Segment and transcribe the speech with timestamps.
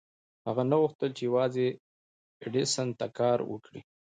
[0.47, 1.65] هغه نه غوښتل چې يوازې
[2.43, 3.81] ايډېسن ته کار وکړي.